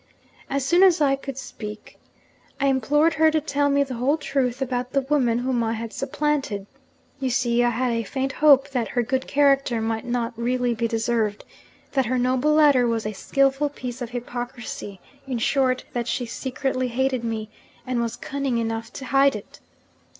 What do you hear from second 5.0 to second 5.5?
woman